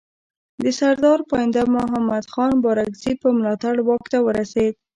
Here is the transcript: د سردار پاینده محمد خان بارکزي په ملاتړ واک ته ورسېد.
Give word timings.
د 0.61 0.63
سردار 0.79 1.19
پاینده 1.31 1.63
محمد 1.75 2.23
خان 2.33 2.53
بارکزي 2.63 3.13
په 3.21 3.27
ملاتړ 3.37 3.75
واک 3.87 4.05
ته 4.13 4.19
ورسېد. 4.25 4.73